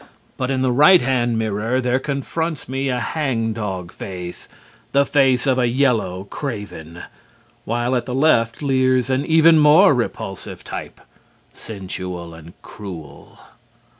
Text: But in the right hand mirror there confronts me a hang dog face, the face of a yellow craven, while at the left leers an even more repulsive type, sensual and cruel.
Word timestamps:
But 0.35 0.49
in 0.49 0.63
the 0.63 0.71
right 0.71 0.99
hand 0.99 1.37
mirror 1.37 1.79
there 1.79 1.99
confronts 1.99 2.67
me 2.67 2.89
a 2.89 2.97
hang 2.99 3.53
dog 3.53 3.91
face, 3.91 4.47
the 4.93 5.05
face 5.05 5.45
of 5.45 5.59
a 5.59 5.67
yellow 5.67 6.23
craven, 6.23 7.03
while 7.65 7.95
at 7.95 8.07
the 8.07 8.15
left 8.15 8.63
leers 8.63 9.11
an 9.11 9.23
even 9.27 9.59
more 9.59 9.93
repulsive 9.93 10.63
type, 10.63 11.01
sensual 11.53 12.33
and 12.33 12.53
cruel. 12.63 13.37